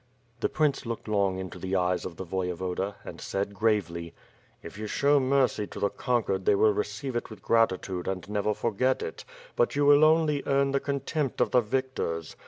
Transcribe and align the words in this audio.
The 0.39 0.49
prince 0.49 0.87
looked 0.87 1.07
long 1.07 1.37
into 1.37 1.59
the 1.59 1.75
eyes 1.75 2.05
of 2.05 2.15
the 2.15 2.25
Voyevoda 2.25 2.95
and 3.05 3.21
said 3.21 3.53
gravely: 3.53 4.15
"If 4.63 4.75
you 4.75 4.87
show 4.87 5.19
mercy 5.19 5.67
to 5.67 5.79
the 5.79 5.89
conquered 5.91 6.45
they 6.45 6.55
will 6.55 6.73
receive 6.73 7.15
it 7.15 7.29
with 7.29 7.43
gratitude 7.43 8.07
and 8.07 8.27
never 8.27 8.55
forget 8.55 9.03
it, 9.03 9.23
but 9.55 9.75
you 9.75 9.85
will 9.85 10.03
only 10.03 10.41
earn 10.47 10.71
the 10.71 10.79
contempt 10.79 11.39
of 11.39 11.51
the 11.51 11.61
victors. 11.61 12.35